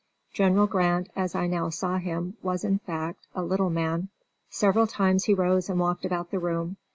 General 0.33 0.65
Grant, 0.65 1.09
as 1.15 1.35
I 1.35 1.45
now 1.45 1.69
saw 1.69 1.99
him, 1.99 2.35
was, 2.41 2.63
in 2.63 2.79
fact, 2.79 3.27
a 3.35 3.43
little 3.43 3.69
man. 3.69 4.09
Several 4.49 4.87
times 4.87 5.25
he 5.25 5.33
rose 5.35 5.69
and 5.69 5.79
walked 5.79 6.05
about 6.05 6.31
the 6.31 6.39
room. 6.39 6.77